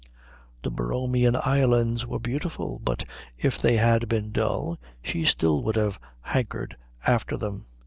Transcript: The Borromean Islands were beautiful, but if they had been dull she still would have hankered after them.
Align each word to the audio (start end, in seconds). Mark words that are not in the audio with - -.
The 0.63 0.71
Borromean 0.71 1.35
Islands 1.45 2.07
were 2.07 2.17
beautiful, 2.17 2.81
but 2.83 3.03
if 3.37 3.61
they 3.61 3.77
had 3.77 4.09
been 4.09 4.31
dull 4.31 4.79
she 5.03 5.23
still 5.23 5.61
would 5.61 5.75
have 5.75 5.99
hankered 6.23 6.75
after 7.05 7.37
them. 7.37 7.67